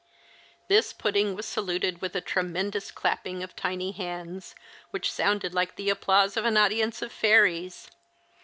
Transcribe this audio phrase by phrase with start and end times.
[0.67, 4.55] This pudding was saluted with a tremendous clapping of tiny hands,
[4.89, 7.91] which sounded like the applause of an audience of fairies.